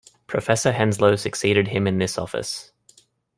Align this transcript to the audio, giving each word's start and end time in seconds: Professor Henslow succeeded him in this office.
Professor 0.25 0.71
Henslow 0.71 1.15
succeeded 1.15 1.67
him 1.67 1.85
in 1.85 1.99
this 1.99 2.17
office. 2.17 2.71